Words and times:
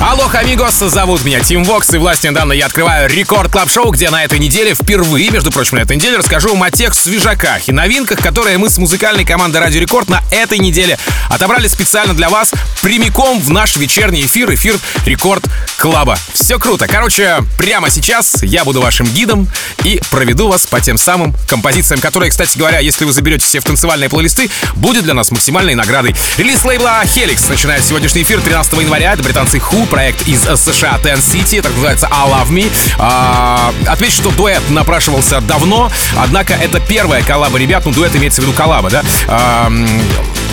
Алло, 0.00 0.30
амигос, 0.32 0.76
зовут 0.76 1.24
меня 1.24 1.40
Tim 1.40 1.64
Vox, 1.64 1.92
и 1.92 1.98
властью 1.98 2.30
недавно 2.30 2.52
я 2.52 2.66
открываю 2.66 3.10
Record 3.10 3.50
Club 3.50 3.68
шоу 3.68 3.90
где 3.90 4.10
на 4.10 4.22
этой 4.22 4.38
неделе 4.38 4.72
впервые, 4.72 5.30
между 5.30 5.50
прочим, 5.50 5.76
на 5.76 5.80
этой 5.80 5.96
неделе 5.96 6.16
расскажу 6.18 6.50
вам 6.50 6.62
о 6.62 6.70
тех 6.70 6.94
свежаках 6.94 7.68
и 7.68 7.72
новинках, 7.72 8.20
которые 8.20 8.58
мы 8.58 8.70
с 8.70 8.78
музыкальной 8.78 9.24
командой 9.24 9.56
Радио 9.56 9.80
Рекорд 9.80 10.08
на 10.08 10.22
этой 10.30 10.60
неделе 10.60 10.96
отобрали 11.28 11.66
специально 11.66 12.14
для 12.14 12.28
вас 12.28 12.52
прямиком 12.80 13.40
в 13.40 13.50
наш 13.50 13.76
вечерний 13.76 14.24
эфир, 14.24 14.54
эфир 14.54 14.78
Record 15.04 15.44
Club 15.78 16.03
а. 16.03 16.16
Все 16.32 16.60
круто. 16.60 16.86
Короче, 16.86 17.38
прямо 17.58 17.90
сейчас 17.90 18.42
я 18.42 18.64
буду 18.64 18.80
вашим 18.80 19.06
гидом 19.06 19.48
и 19.82 20.00
проведу 20.10 20.48
вас 20.48 20.64
по 20.66 20.80
тем 20.80 20.96
самым 20.96 21.34
композициям, 21.48 22.00
которые, 22.00 22.30
кстати 22.30 22.56
говоря, 22.56 22.78
если 22.78 23.04
вы 23.04 23.12
заберете 23.12 23.46
все 23.46 23.58
в 23.58 23.64
танцевальные 23.64 24.08
плейлисты, 24.08 24.48
будет 24.76 25.02
для 25.02 25.14
нас 25.14 25.32
максимальной 25.32 25.74
наградой. 25.74 26.14
Релиз 26.36 26.64
лейбла 26.64 27.02
Helix 27.02 27.50
начинает 27.50 27.84
сегодняшний 27.84 28.22
эфир 28.22 28.40
13 28.40 28.72
января. 28.74 29.12
Это 29.12 29.24
британцы 29.24 29.58
Who, 29.58 29.87
проект 29.88 30.26
из 30.28 30.42
США 30.42 30.98
Ten 31.02 31.18
City, 31.18 31.60
так 31.60 31.72
называется 31.72 32.08
I 32.10 32.28
Love 32.28 32.48
Me. 32.50 32.70
А, 32.98 33.72
отвечу, 33.86 34.16
что 34.16 34.30
дуэт 34.30 34.62
напрашивался 34.70 35.40
давно, 35.40 35.90
однако 36.16 36.54
это 36.54 36.80
первая 36.80 37.22
коллаба 37.22 37.58
ребят, 37.58 37.84
ну 37.84 37.92
дуэт 37.92 38.14
имеется 38.16 38.40
в 38.40 38.44
виду 38.44 38.54
коллаба, 38.54 38.90
да? 38.90 39.02
А, 39.26 39.72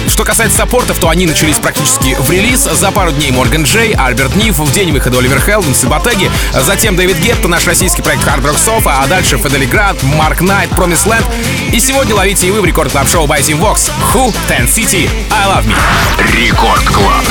что 0.07 0.23
касается 0.23 0.59
саппортов, 0.59 0.99
то 0.99 1.09
они 1.09 1.25
начались 1.25 1.57
практически 1.57 2.15
в 2.19 2.29
релиз. 2.29 2.61
За 2.61 2.91
пару 2.91 3.11
дней 3.11 3.31
Морган 3.31 3.63
Джей, 3.63 3.93
Альберт 3.93 4.35
Ниф, 4.35 4.59
в 4.59 4.71
день 4.71 4.91
выхода 4.91 5.17
Оливер 5.17 5.37
и 5.37 5.87
Батеги, 5.87 6.31
затем 6.53 6.95
Дэвид 6.95 7.17
Гетто, 7.17 7.47
наш 7.47 7.65
российский 7.65 8.01
проект 8.01 8.23
Hard 8.23 8.43
Rock 8.43 8.57
Sofa, 8.57 8.99
а 9.01 9.07
дальше 9.07 9.37
Федели 9.37 9.65
Град, 9.65 10.01
Марк 10.03 10.41
Найт, 10.41 10.69
Promise 10.71 11.05
Land. 11.07 11.25
И 11.73 11.79
сегодня 11.79 12.15
ловите 12.15 12.47
и 12.47 12.51
вы 12.51 12.61
в 12.61 12.65
Record 12.65 12.91
Club 12.91 13.09
шоу 13.09 13.25
by 13.25 13.39
Tim 13.41 13.59
Vox. 13.59 13.91
Who, 14.13 14.33
Ten 14.47 14.67
City, 14.67 15.09
I 15.31 15.47
Love 15.47 15.65
Me. 15.65 15.75
Record 16.33 16.83
Club. 16.83 17.25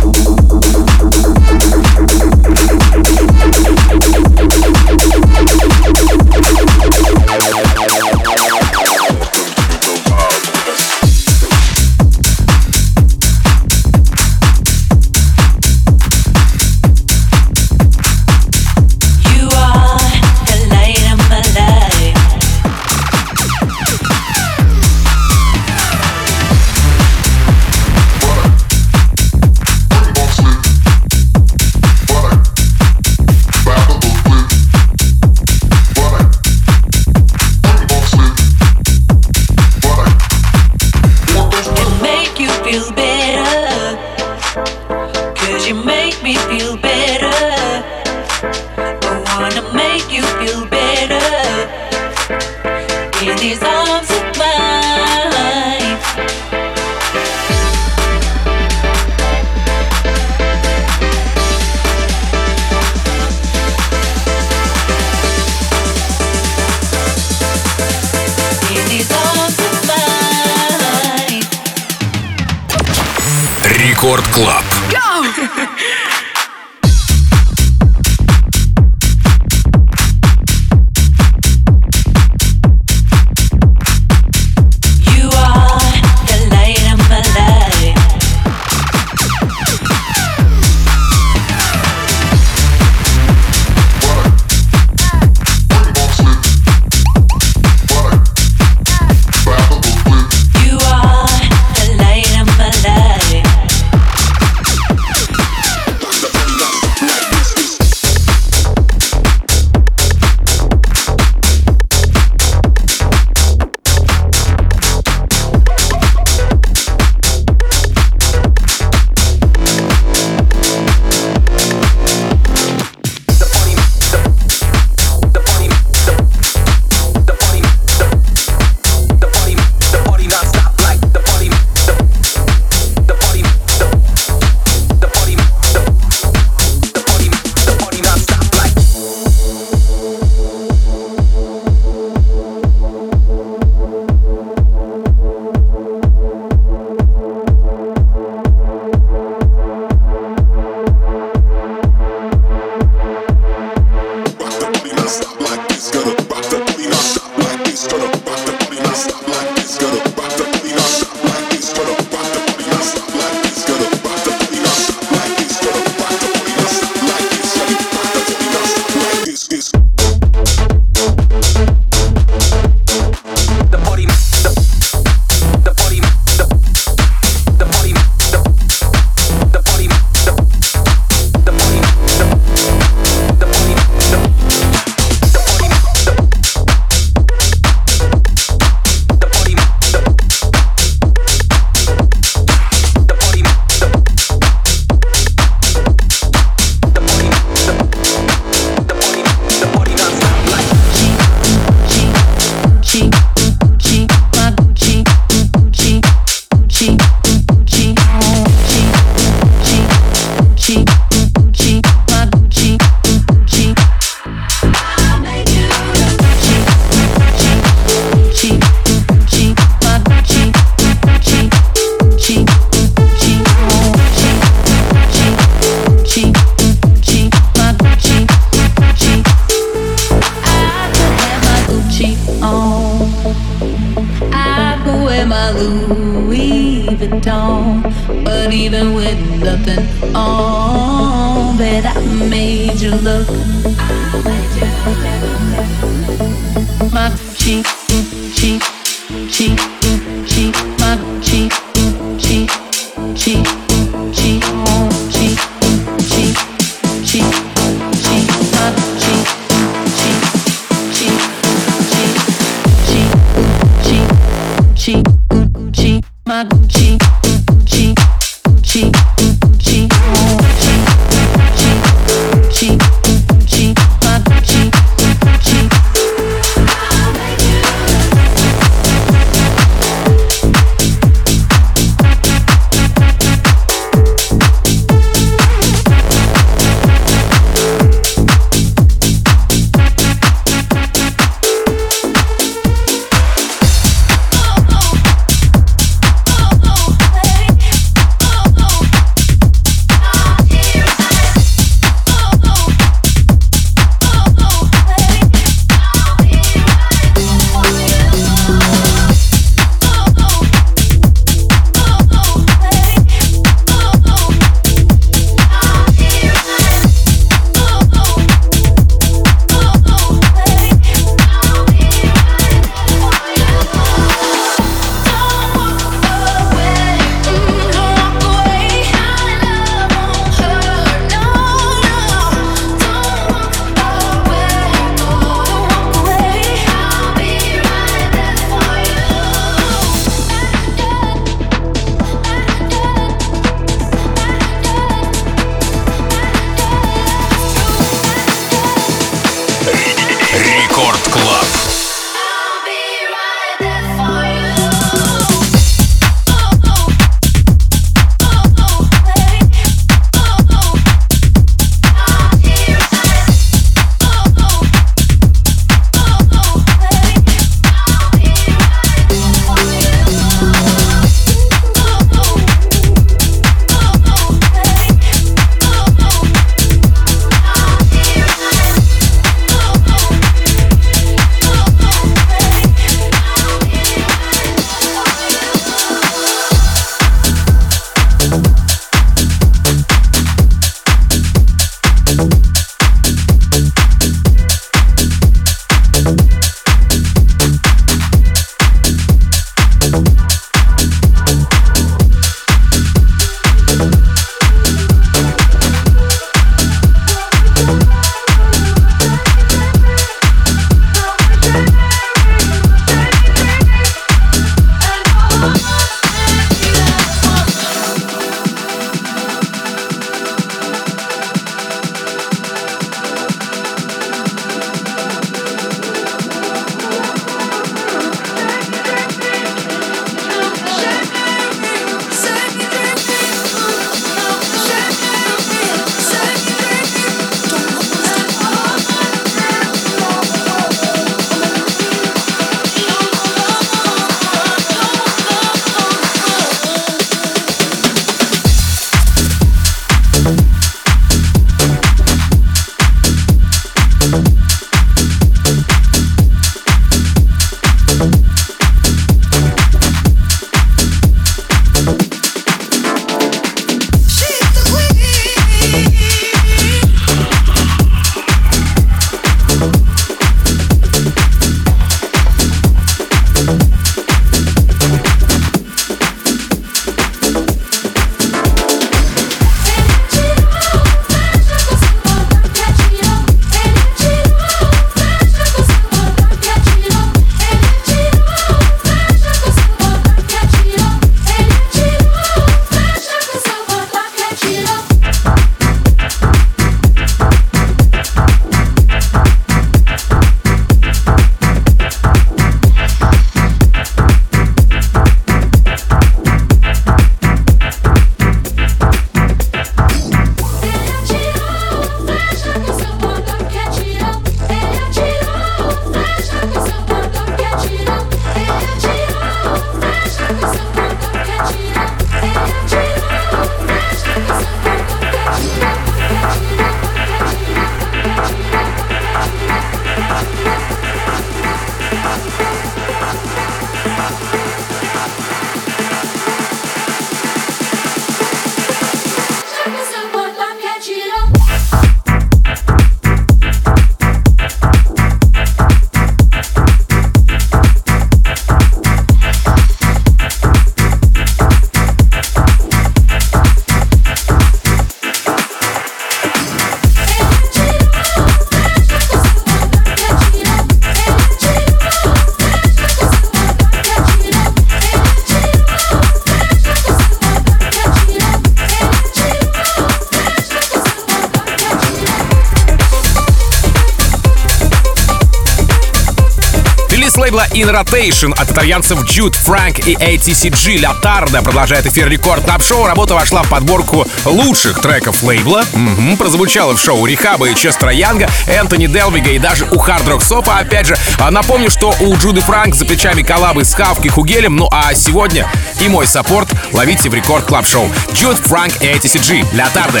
сингла 577.38 577.46
In 577.52 577.70
Rotation 577.70 578.32
от 578.32 578.50
итальянцев 578.50 578.98
Jude 579.02 579.36
Frank 579.44 579.84
и 579.84 579.94
ATCG 579.94 580.86
Лотарда 580.86 581.42
продолжает 581.42 581.86
эфир 581.86 582.08
рекорд 582.08 582.44
топ 582.44 582.62
шоу 582.62 582.86
Работа 582.86 583.14
вошла 583.14 583.42
в 583.42 583.48
подборку 583.48 584.06
лучших 584.24 584.80
треков 584.80 585.22
лейбла. 585.22 585.64
Угу, 585.72 586.16
прозвучала 586.16 586.74
в 586.74 586.80
шоу 586.80 587.04
Рихаба 587.06 587.48
и 587.48 587.54
Честра 587.54 587.92
Янга, 587.92 588.28
Энтони 588.46 588.86
Делвига 588.86 589.30
и 589.30 589.38
даже 589.38 589.64
у 589.66 589.76
Hard 589.76 590.06
Rock 590.06 590.20
Sofa. 590.20 590.52
А 590.56 590.60
опять 590.60 590.86
же, 590.86 590.96
а 591.18 591.30
напомню, 591.30 591.70
что 591.70 591.94
у 592.00 592.16
Джуды 592.16 592.40
Франк 592.40 592.74
за 592.74 592.84
плечами 592.84 593.22
коллабы 593.22 593.64
с 593.64 593.74
Хавки 593.74 594.08
Хугелем. 594.08 594.56
Ну 594.56 594.68
а 594.70 594.94
сегодня 594.94 595.50
и 595.80 595.88
мой 595.88 596.06
саппорт 596.06 596.48
ловите 596.72 597.08
в 597.08 597.14
рекорд 597.14 597.44
клаб 597.44 597.66
шоу 597.66 597.88
Jude 598.12 598.42
Frank 598.42 598.76
и 598.80 598.86
ATCG 598.86 599.44
Лотарда. 599.56 600.00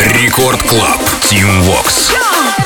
Рекорд 0.00 0.62
Клаб. 0.64 1.00
Team 1.22 1.62
Vox. 1.62 2.12
Yeah! 2.12 2.57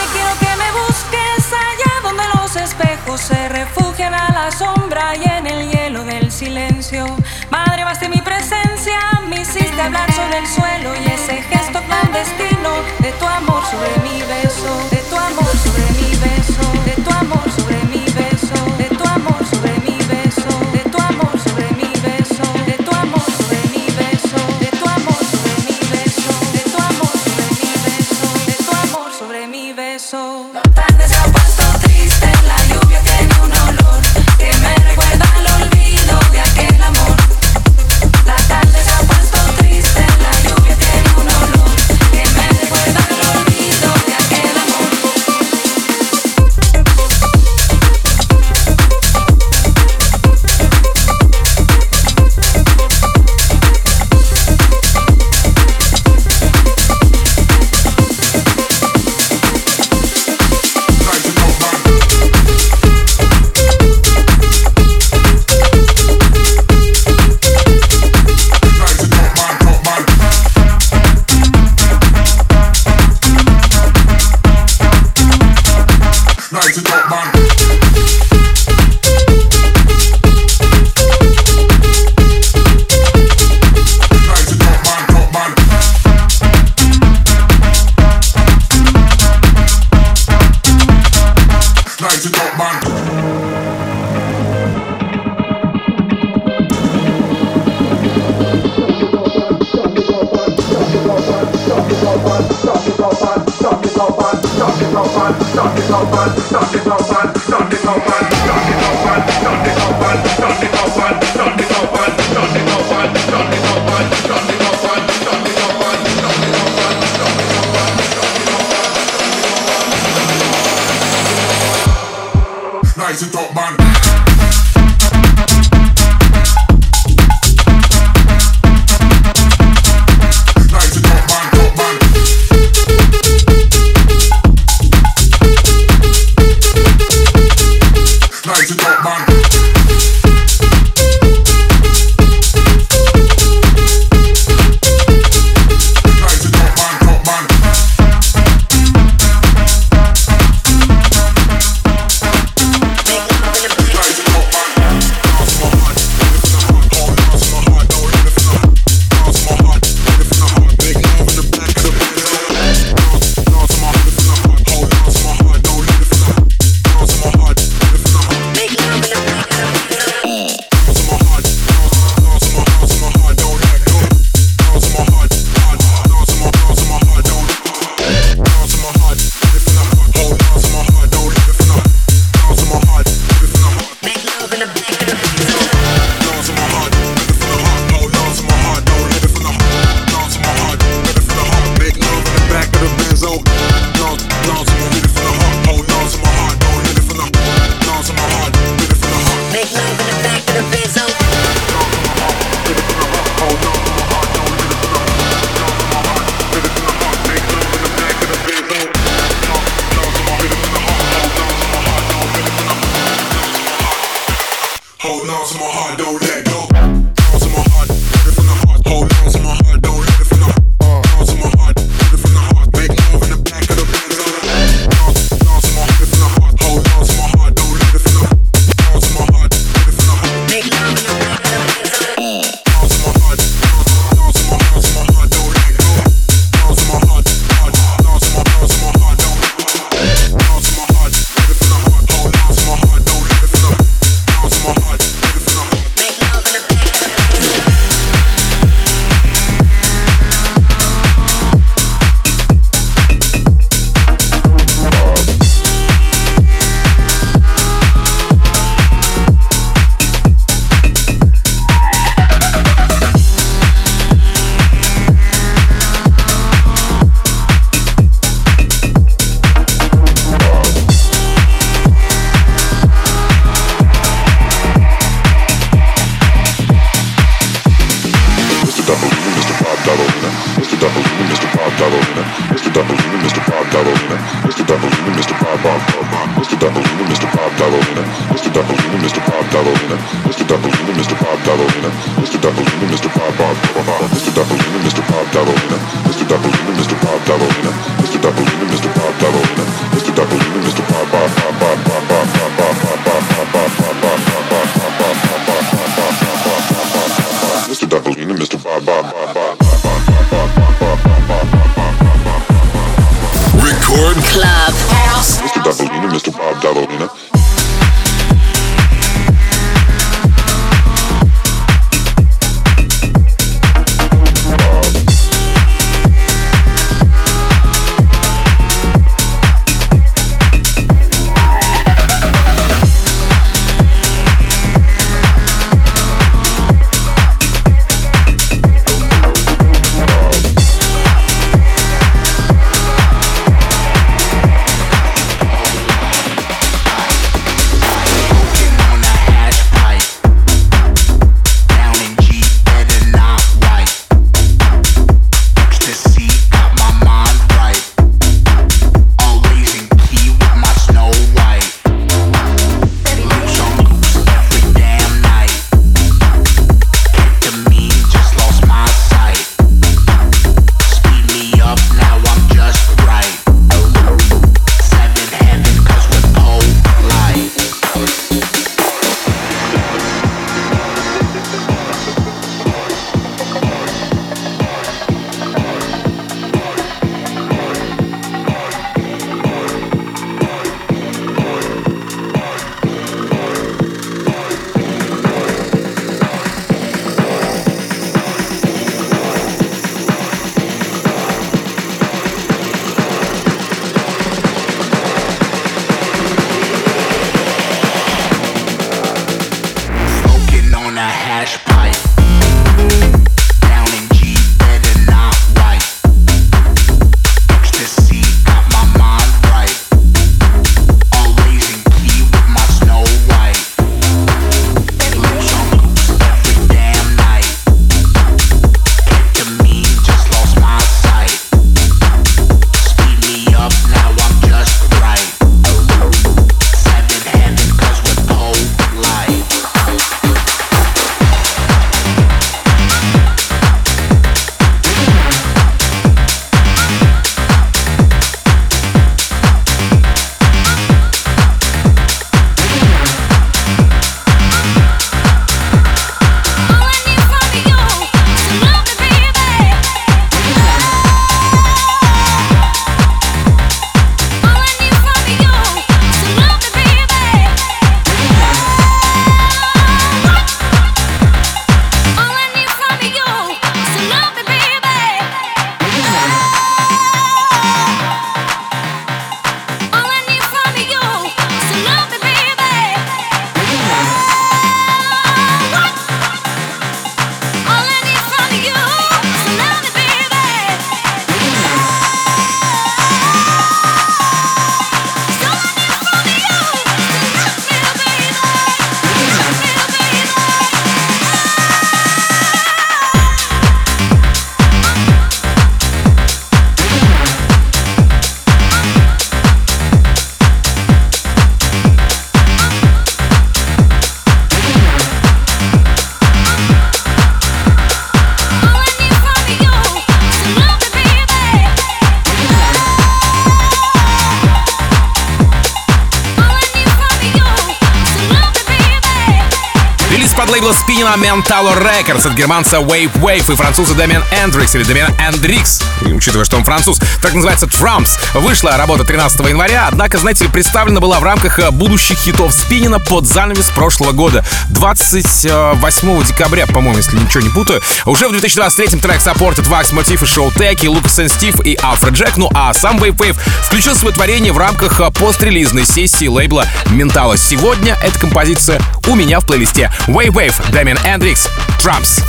Лейбл 531.12 531.16
спинина 531.16 531.16
Mentalo 531.16 531.74
Records 531.74 532.26
от 532.26 532.34
германца 532.34 532.76
Wave 532.76 533.12
Wave 533.14 533.52
и 533.52 533.56
француза 533.56 533.94
Дэмиан 533.94 534.22
Эндрикс 534.32 534.74
или 534.74 534.82
Дэмиан 534.82 535.14
Эндрикс, 535.18 535.82
учитывая, 536.02 536.44
что 536.44 536.56
он 536.56 536.64
француз, 536.64 536.98
так 537.20 537.34
называется 537.34 537.66
Trumps. 537.66 538.18
Вышла 538.34 538.76
работа 538.76 539.04
13 539.04 539.40
января, 539.48 539.88
однако, 539.88 540.18
знаете 540.18 540.44
ли, 540.44 540.50
представлена 540.50 541.00
была 541.00 541.20
в 541.20 541.24
рамках 541.24 541.58
э, 541.58 541.70
будущих 541.70 542.18
хитов 542.18 542.52
спинина 542.52 542.98
под 542.98 543.26
занавес 543.26 543.70
прошлого 543.70 544.12
года. 544.12 544.44
28 544.82 546.24
декабря, 546.24 546.66
по-моему, 546.66 546.96
если 546.96 547.16
ничего 547.16 547.40
не 547.40 547.50
путаю. 547.50 547.80
Уже 548.04 548.26
в 548.26 548.32
2023 548.32 548.98
трек 548.98 549.20
саппортит 549.20 549.68
Вакс 549.68 549.92
Мотив 549.92 550.24
и 550.24 550.26
Шоу 550.26 550.50
Теки, 550.50 550.88
Лукас 550.88 551.20
и 551.20 551.28
Стив 551.28 551.60
и 551.64 551.78
Алфред 551.80 552.14
Джек, 552.14 552.36
ну 552.36 552.50
а 552.52 552.74
сам 552.74 552.96
Wave 552.96 553.16
Wave 553.16 553.38
включил 553.62 553.94
свое 553.94 554.12
творение 554.12 554.52
в 554.52 554.58
рамках 554.58 555.00
э, 555.00 555.08
пострелизной 555.12 555.86
сессии 555.86 556.26
лейбла 556.26 556.66
Ментала. 556.90 557.36
Сегодня 557.36 557.96
эта 558.02 558.18
композиция 558.18 558.80
у 559.06 559.14
меня 559.14 559.38
в 559.38 559.46
плейлисте. 559.46 559.92
Wave 560.08 560.30
Wave, 560.30 560.72
Дэмиан 560.72 560.98
Эндрикс, 561.04 561.46
Trumps. 561.78 562.20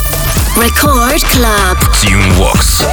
Record 0.55 1.25
Club. 1.33 1.79
Team 2.03 2.21
Vox. 2.37 2.85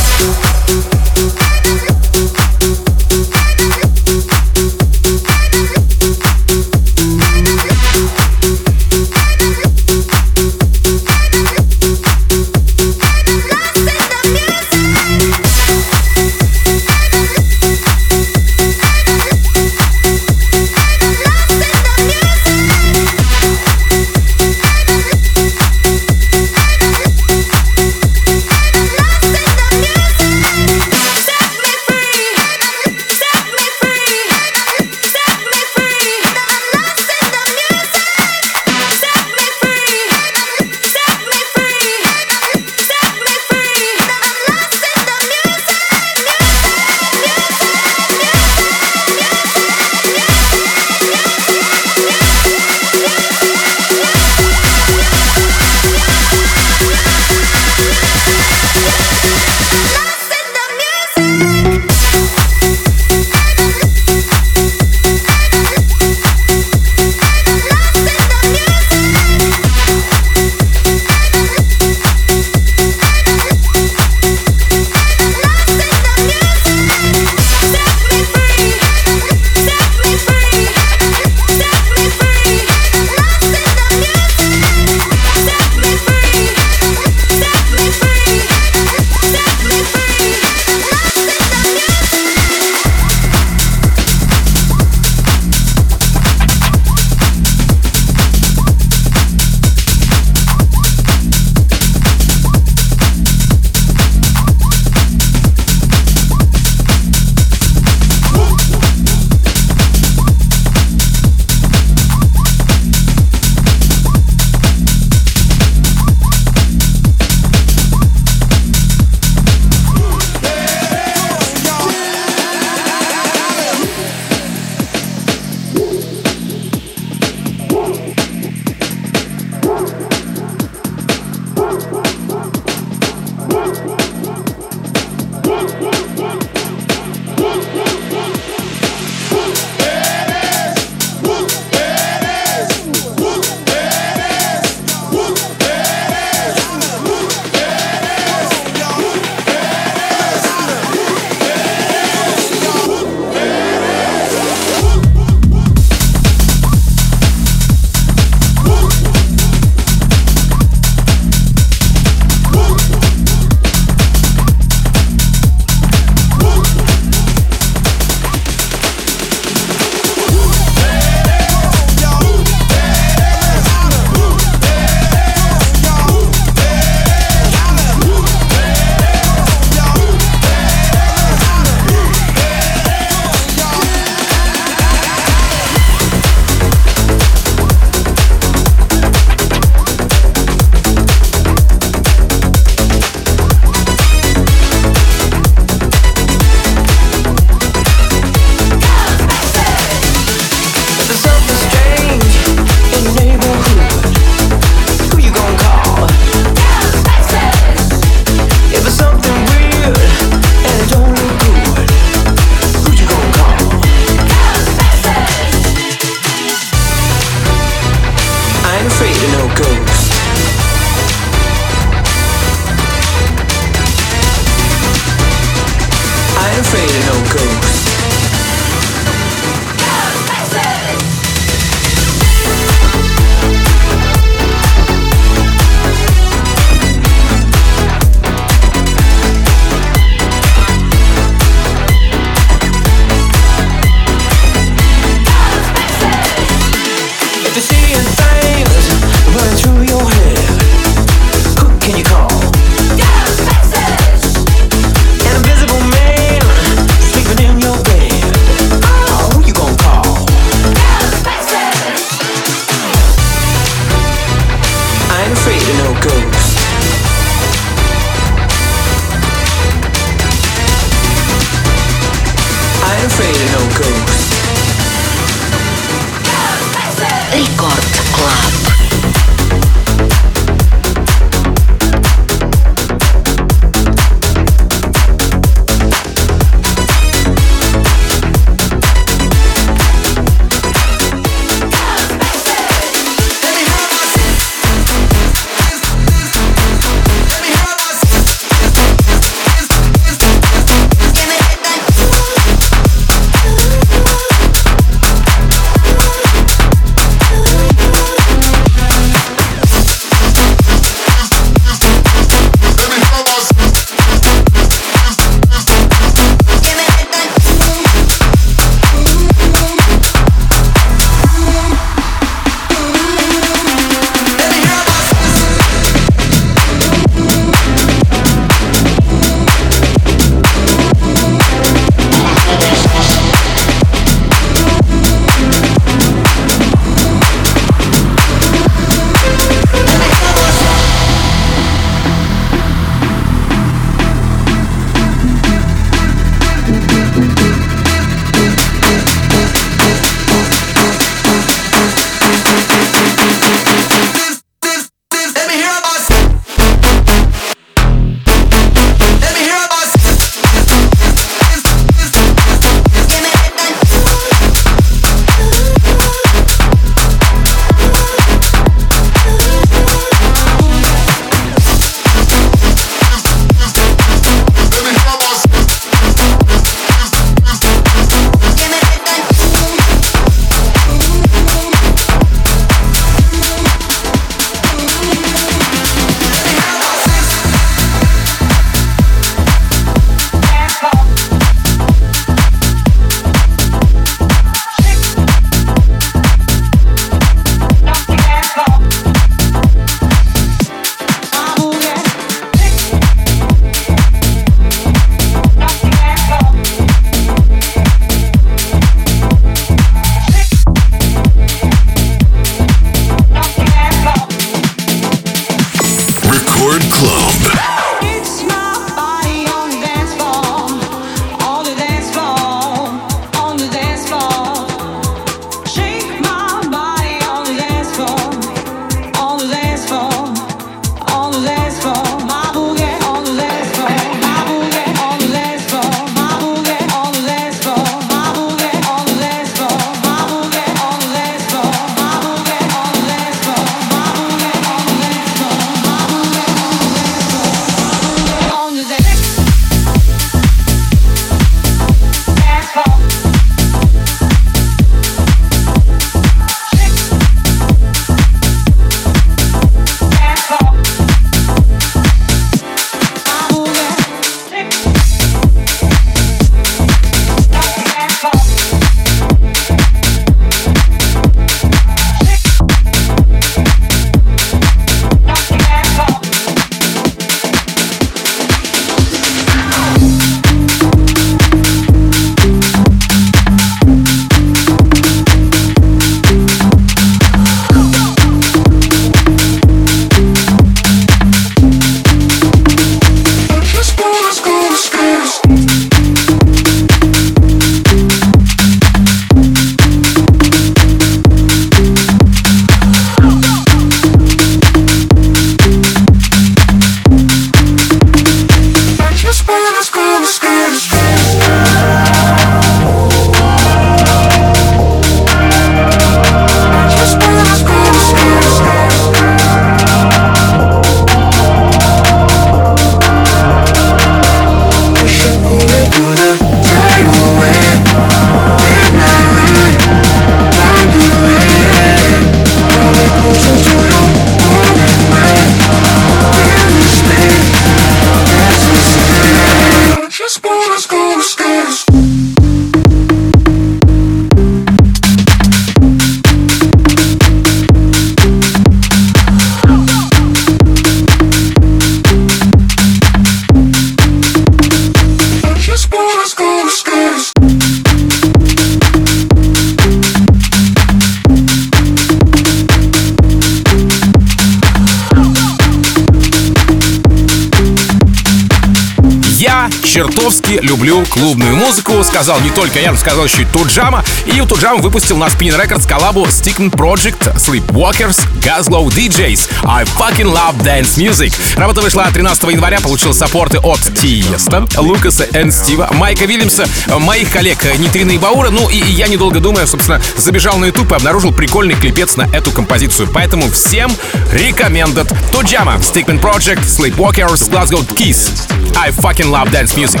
Клубную 571.18 571.56
музыку. 571.56 572.04
Сказал 572.04 572.40
не 572.40 572.50
только 572.50 572.78
я, 572.78 572.92
но 572.92 572.98
сказал 572.98 573.24
еще 573.24 573.42
и 573.42 573.44
Туджама. 573.44 574.04
И 574.26 574.40
у 574.40 574.46
Туджама 574.46 574.80
выпустил 574.80 575.16
на 575.16 575.24
Spin 575.24 575.58
Records 575.60 575.86
коллабу 575.86 576.24
Stickman 576.26 576.70
Project, 576.70 577.36
Sleepwalkers, 577.36 578.20
Gazlow 578.40 578.86
DJs. 578.86 579.48
I 579.64 579.84
fucking 579.84 580.32
love 580.32 580.56
dance 580.62 580.96
music. 580.96 581.34
Работа 581.56 581.80
вышла 581.80 582.06
13 582.12 582.42
января, 582.52 582.80
получил 582.80 583.12
саппорты 583.12 583.58
от 583.58 583.80
Тиеста, 584.00 584.66
Лукаса 584.76 585.26
Эн 585.32 585.50
Стива, 585.50 585.88
Майка 585.92 586.24
Вильямса, 586.24 586.68
моих 586.98 587.30
коллег 587.30 587.64
Нитрина 587.78 588.12
и 588.12 588.18
Баура. 588.18 588.50
Ну 588.50 588.68
и 588.68 588.76
я, 588.76 589.08
недолго 589.08 589.40
думая, 589.40 589.66
собственно, 589.66 590.00
забежал 590.16 590.58
на 590.58 590.66
YouTube 590.66 590.92
и 590.92 590.94
обнаружил 590.94 591.32
прикольный 591.32 591.74
клипец 591.74 592.16
на 592.16 592.28
эту 592.32 592.52
композицию. 592.52 593.08
Поэтому 593.12 593.50
всем 593.50 593.90
recommended. 594.32 595.12
Туджама, 595.32 595.74
Stickman 595.76 596.20
Project, 596.20 596.64
Sleepwalkers, 596.64 597.50
Glasgow 597.50 597.84
Keys. 597.94 598.30
I 598.76 598.90
fucking 598.90 599.30
love 599.30 599.50
dance 599.50 599.76
music. 599.76 600.00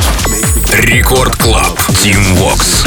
Рекорд 0.69 1.35
Клаб. 1.37 1.77
Team 2.01 2.21
Vox. 2.35 2.83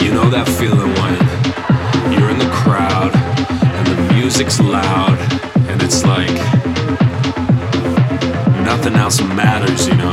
You 0.00 0.12
know 0.12 0.28
that 0.30 0.48
feeling 0.58 0.92
when 1.00 1.14
you're 2.12 2.30
in 2.30 2.38
the 2.38 2.50
crowd 2.50 3.14
and 3.14 3.86
the 3.86 4.14
music's 4.14 4.58
loud 4.60 5.18
and 5.68 5.82
it's 5.82 6.04
like 6.04 6.34
nothing 8.64 8.94
else 8.94 9.20
matters, 9.22 9.86
you 9.86 9.94
know? 9.94 10.12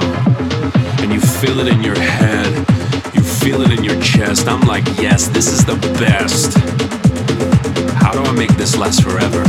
And 1.01 1.11
you 1.11 1.19
feel 1.19 1.59
it 1.59 1.67
in 1.67 1.81
your 1.81 1.99
head, 1.99 2.51
you 3.13 3.21
feel 3.21 3.61
it 3.61 3.71
in 3.71 3.83
your 3.83 3.99
chest. 4.01 4.47
I'm 4.47 4.61
like, 4.61 4.85
yes, 4.97 5.27
this 5.27 5.47
is 5.47 5.65
the 5.65 5.75
best. 5.99 6.57
How 8.01 8.11
do 8.11 8.21
I 8.23 8.31
make 8.33 8.55
this 8.57 8.77
last 8.77 9.03
forever? 9.03 9.43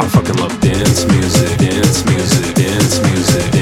I 0.00 0.08
fucking 0.08 0.36
love 0.36 0.58
dance 0.60 1.04
music, 1.06 1.58
dance 1.58 2.04
music, 2.06 2.54
dance 2.54 3.00
music, 3.02 3.50
dance 3.52 3.52
music, 3.52 3.53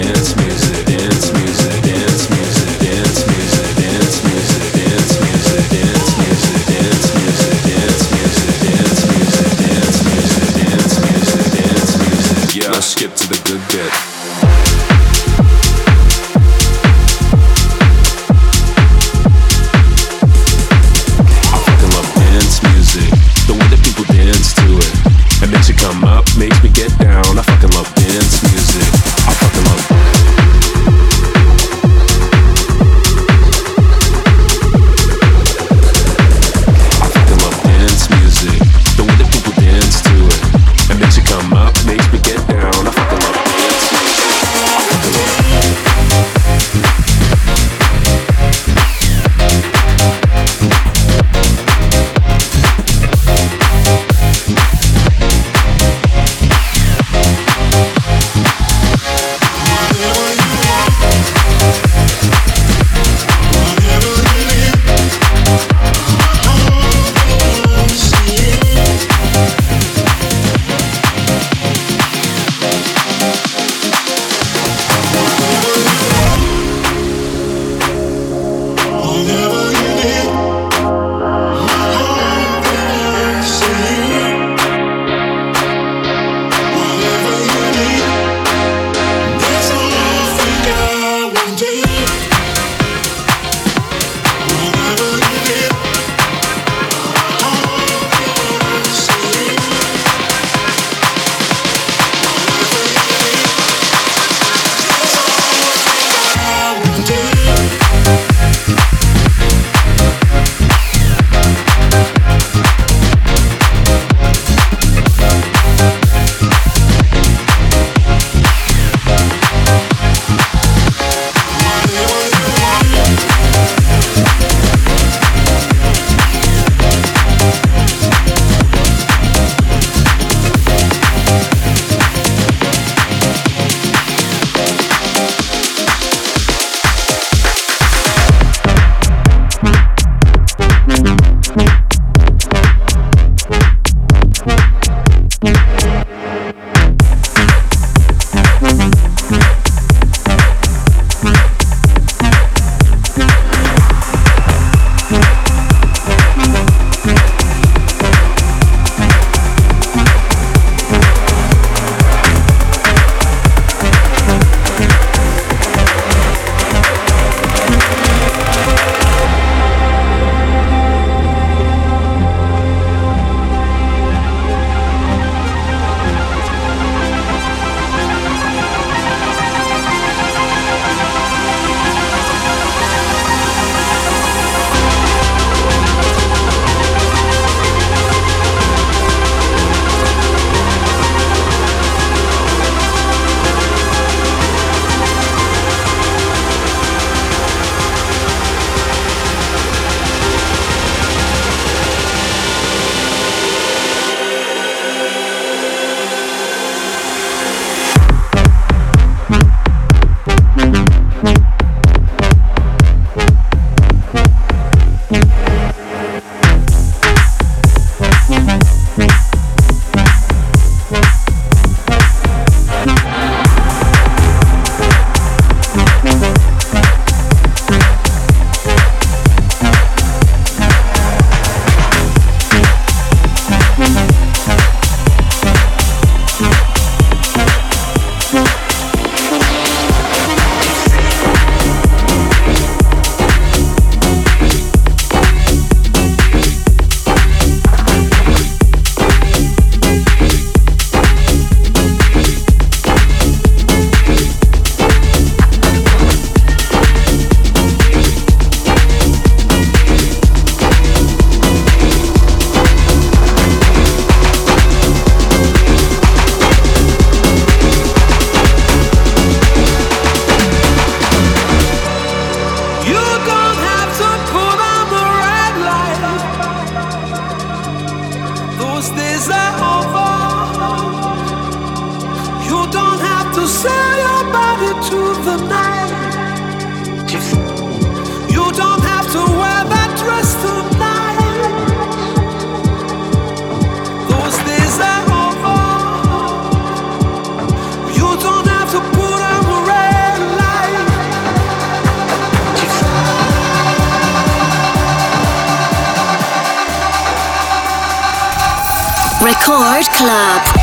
Record 309.46 309.90
Club. 309.98 310.63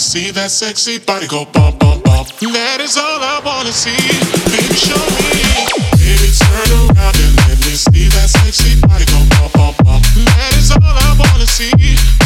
See 0.00 0.30
that 0.32 0.50
sexy 0.50 0.98
body 0.98 1.28
go 1.28 1.44
bump, 1.44 1.78
bump, 1.78 2.02
bump. 2.02 2.26
That 2.40 2.80
is 2.80 2.96
all 2.96 3.20
I 3.22 3.38
wanna 3.44 3.70
see. 3.70 3.94
Baby, 4.50 4.74
show 4.74 4.96
me. 4.96 5.44
Baby, 6.00 6.32
turn 6.34 6.72
around 6.88 7.14
and 7.14 7.36
let 7.46 7.60
me 7.62 7.76
see 7.76 8.08
that 8.10 8.26
sexy 8.26 8.80
body 8.80 9.04
go 9.06 9.20
bump, 9.28 9.52
bump, 9.54 9.76
bump. 9.84 10.02
That 10.24 10.56
is 10.58 10.72
all 10.72 10.82
I 10.82 11.14
wanna 11.14 11.46
see. 11.46 11.70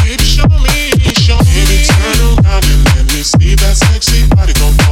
Baby, 0.01 0.25
show 0.25 0.49
me, 0.49 0.97
show 1.13 1.37
me. 1.45 1.61
Baby, 1.61 1.85
turn 1.93 2.21
around 2.41 2.65
and 2.65 2.85
let 2.95 3.05
me 3.13 3.21
see 3.21 3.53
that 3.59 3.77
sexy 3.77 4.25
body 4.33 4.55
go 4.55 4.71
bump. 4.79 4.84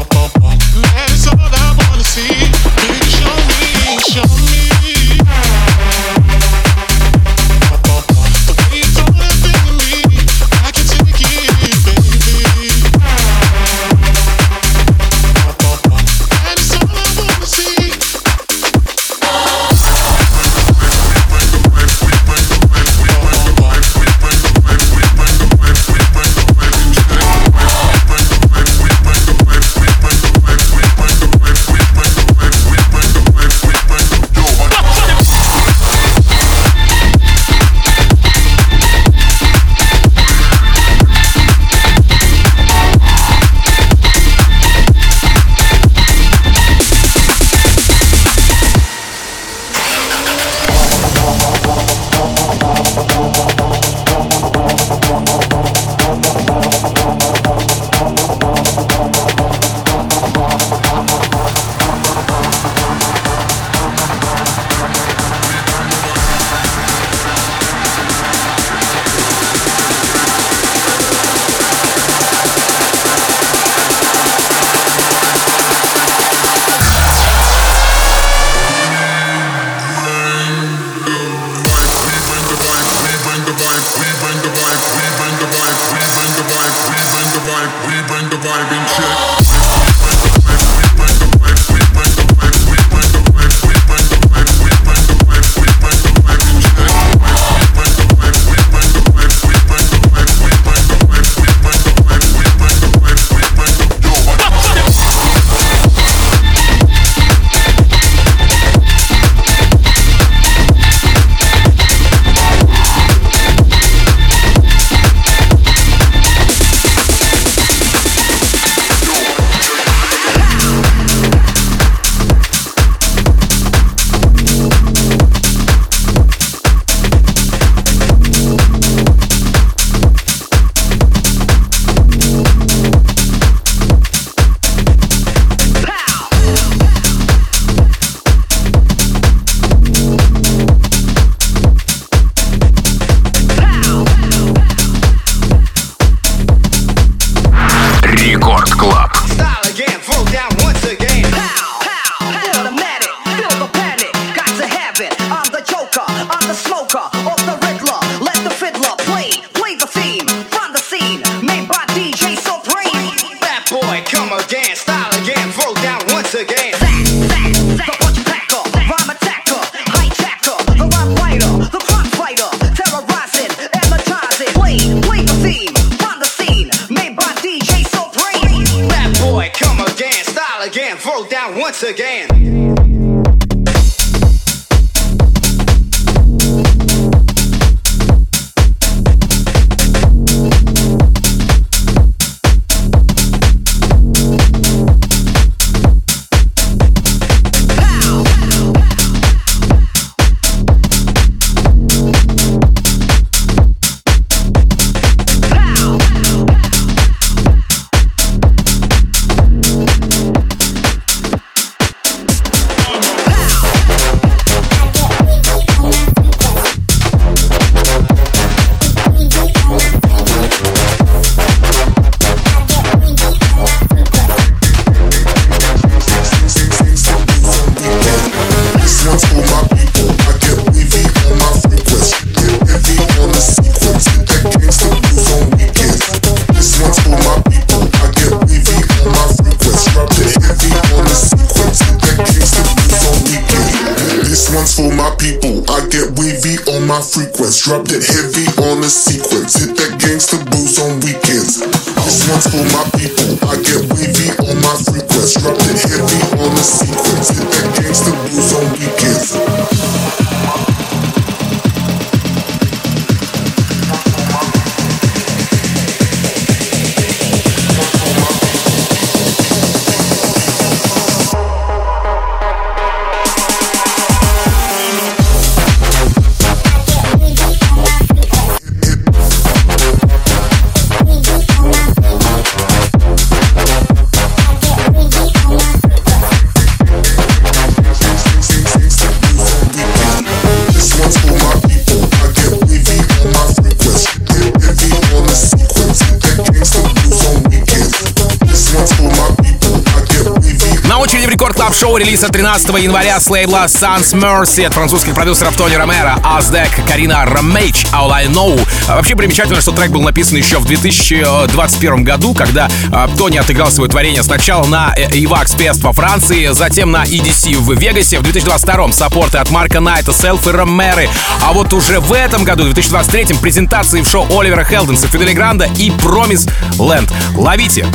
Января 302.82 303.20
с 303.20 303.30
лейбла 303.30 303.66
Sans 303.66 304.12
Mercy 304.12 304.64
от 304.64 304.74
французских 304.74 305.14
продюсеров 305.14 305.56
Тони 305.56 305.74
Ромеро, 305.74 306.18
Аздек, 306.24 306.70
Карина 306.88 307.24
Ромейч, 307.24 307.84
All 307.92 308.10
I 308.10 308.26
Know. 308.26 308.60
А 308.88 308.96
Вообще 308.96 309.14
примечательно, 309.14 309.60
что 309.60 309.70
трек 309.70 309.90
был 309.90 310.02
написан 310.02 310.36
еще 310.36 310.58
в 310.58 310.64
2021 310.64 312.02
году, 312.02 312.34
когда 312.34 312.68
а, 312.92 313.08
Тони 313.16 313.36
отыграл 313.36 313.70
свое 313.70 313.88
творение 313.88 314.22
сначала 314.24 314.66
на 314.66 314.92
э, 314.96 315.08
Evax 315.10 315.56
Fest 315.56 315.80
во 315.82 315.92
Франции, 315.92 316.48
затем 316.52 316.90
на 316.90 317.04
EDC 317.04 317.56
в 317.58 317.72
Вегасе, 317.78 318.18
в 318.18 318.22
2022 318.22 318.92
саппорты 318.92 319.38
от 319.38 319.50
Марка 319.50 319.78
Найта, 319.78 320.12
Селф 320.12 320.44
Ромеры. 320.46 321.08
А 321.40 321.52
вот 321.52 321.72
уже 321.72 322.00
в 322.00 322.12
этом 322.12 322.42
году, 322.42 322.64
в 322.64 322.72
2023 322.74 323.36
презентации 323.36 324.00
в 324.00 324.08
шоу 324.08 324.26
Оливера 324.36 324.64
Хелденса, 324.64 325.06
Фидели 325.06 325.32
Гранда 325.32 325.68
и 325.76 325.90
Промис 325.90 326.48
Ленд. 326.78 327.12
Ловите 327.36 327.86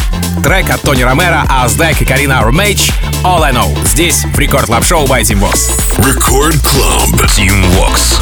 трек 0.43 0.69
от 0.69 0.81
Тони 0.81 1.01
Ромеро, 1.01 1.45
Аздек 1.49 2.01
и 2.01 2.05
Карина 2.05 2.41
Ромейч 2.41 2.91
All 3.23 3.43
I 3.43 3.51
Know. 3.51 3.75
Здесь 3.85 4.23
в 4.23 4.39
Record 4.39 4.69
Club 4.77 4.85
шоу 4.85 5.07
by 5.07 5.23
Tim 5.23 5.39
Vox. 5.39 5.71
Record 6.05 6.61
Club. 6.61 7.27
Tim 7.29 7.63
Vox. 7.73 8.19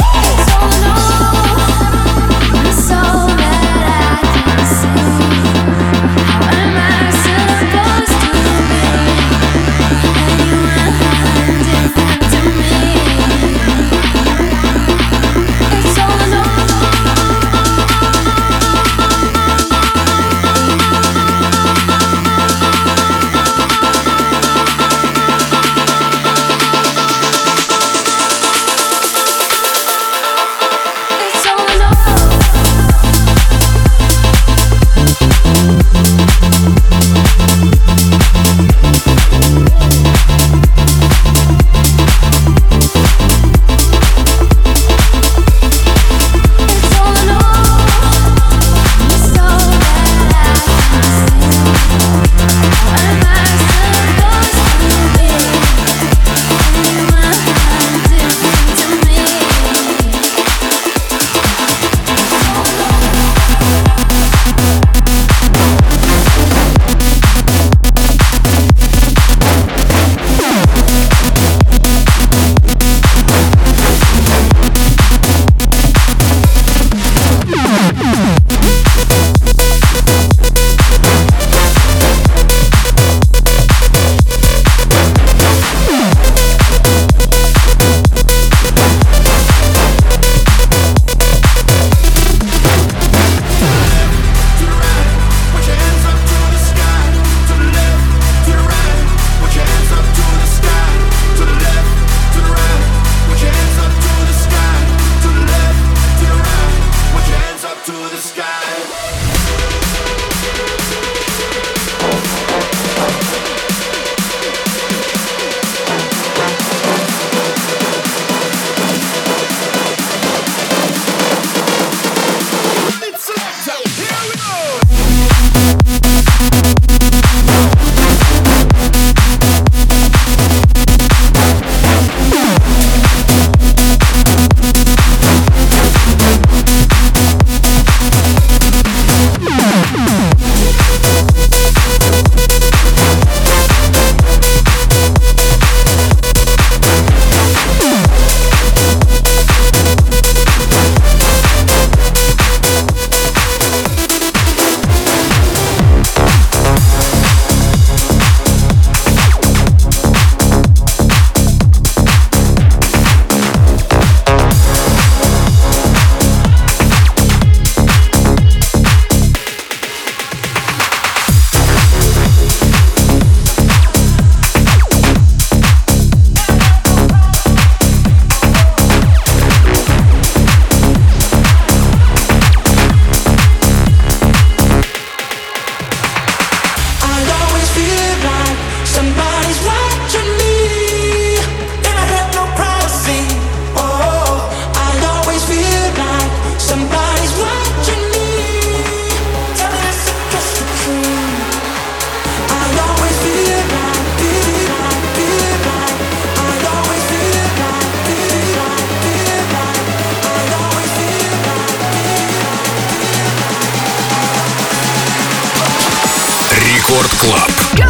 Рекорд 217.26 217.85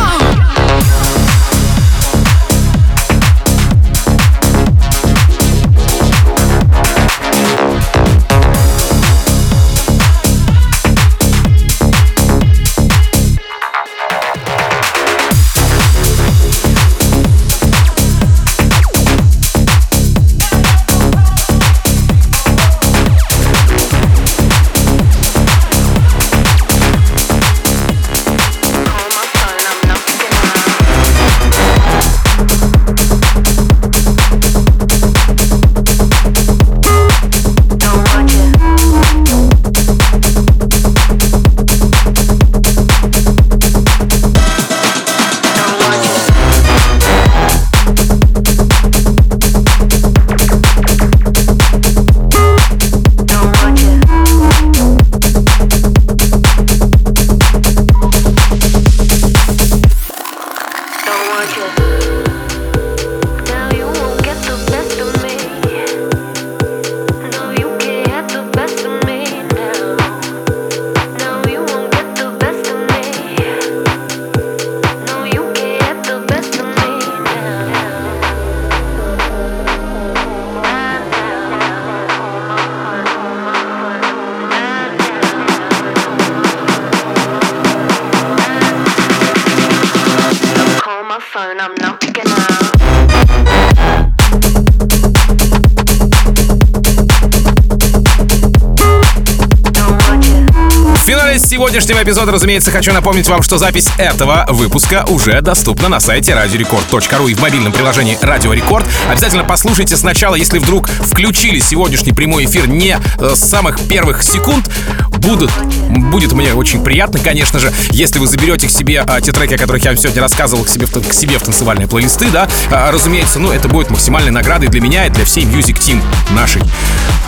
сегодняшнего 101.75 102.03
эпизода, 102.03 102.31
разумеется, 102.31 102.71
хочу 102.71 102.93
напомнить 102.93 103.27
вам, 103.27 103.43
что 103.43 103.57
запись 103.57 103.89
этого 103.97 104.45
выпуска 104.47 105.03
уже 105.09 105.41
доступна 105.41 105.89
на 105.89 105.99
сайте 105.99 106.33
радиорекорд.ру 106.33 107.27
и 107.27 107.33
в 107.33 107.41
мобильном 107.41 107.73
приложении 107.73 108.17
Радио 108.21 108.53
Рекорд. 108.53 108.85
Обязательно 109.09 109.43
послушайте 109.43 109.97
сначала, 109.97 110.35
если 110.35 110.59
вдруг 110.59 110.87
включили 110.87 111.59
сегодняшний 111.59 112.13
прямой 112.13 112.45
эфир 112.45 112.69
не 112.69 112.97
э, 113.19 113.35
с 113.35 113.39
самых 113.39 113.77
первых 113.89 114.23
секунд. 114.23 114.71
Будут, 115.17 115.51
будет 115.89 116.31
мне 116.33 116.53
очень 116.53 116.81
приятно, 116.81 117.19
конечно 117.19 117.59
же, 117.59 117.73
если 117.89 118.19
вы 118.19 118.27
заберете 118.27 118.67
к 118.67 118.71
себе 118.71 119.03
а, 119.05 119.19
те 119.19 119.31
треки, 119.31 119.55
о 119.55 119.57
которых 119.57 119.83
я 119.83 119.89
вам 119.89 119.97
сегодня 119.97 120.21
рассказывал, 120.21 120.63
к 120.63 120.69
себе, 120.69 120.85
к 120.85 121.13
себе 121.13 121.39
в 121.39 121.43
танцевальные 121.43 121.87
плейлисты, 121.87 122.29
да, 122.29 122.47
А, 122.71 122.91
разумеется, 122.91 123.39
ну, 123.39 123.51
это 123.51 123.67
будет 123.67 123.89
максимальной 123.89 124.31
наградой 124.31 124.69
для 124.69 124.81
меня 124.81 125.07
и 125.07 125.09
для 125.09 125.25
всей 125.25 125.43
Music 125.45 125.79
Team 125.79 126.01
нашей. 126.35 126.61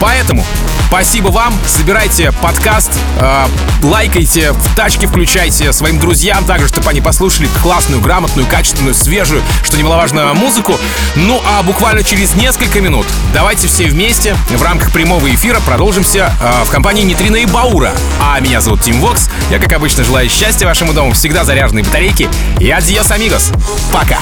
Поэтому 0.00 0.44
спасибо 0.88 1.28
вам, 1.28 1.52
собирайте 1.66 2.30
подкаст, 2.40 2.92
э, 3.20 3.46
лайкайте, 3.82 4.37
в 4.38 4.74
тачке 4.76 5.06
включайте 5.06 5.72
своим 5.72 5.98
друзьям 5.98 6.44
также, 6.44 6.68
чтобы 6.68 6.90
они 6.90 7.00
послушали 7.00 7.48
классную, 7.62 8.00
грамотную, 8.00 8.46
качественную, 8.46 8.94
свежую, 8.94 9.42
что 9.62 9.76
немаловажно, 9.76 10.32
музыку. 10.34 10.78
Ну 11.16 11.40
а 11.44 11.62
буквально 11.62 12.04
через 12.04 12.34
несколько 12.34 12.80
минут 12.80 13.06
давайте 13.34 13.66
все 13.66 13.86
вместе 13.86 14.36
в 14.50 14.62
рамках 14.62 14.92
прямого 14.92 15.32
эфира 15.34 15.60
продолжимся 15.60 16.32
э, 16.40 16.64
в 16.64 16.70
компании 16.70 17.02
Нитрина 17.02 17.36
и 17.36 17.46
Баура. 17.46 17.92
А 18.20 18.38
меня 18.40 18.60
зовут 18.60 18.82
Тим 18.82 19.00
Вокс. 19.00 19.28
Я, 19.50 19.58
как 19.58 19.72
обычно, 19.72 20.04
желаю 20.04 20.28
счастья 20.28 20.66
вашему 20.66 20.92
дому, 20.92 21.12
всегда 21.12 21.44
заряженные 21.44 21.84
батарейки. 21.84 22.28
И 22.60 22.70
adiós, 22.70 23.10
amigos. 23.10 23.50
Пока. 23.92 24.18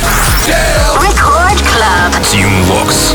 Тим 2.30 2.62
Вокс. 2.64 3.14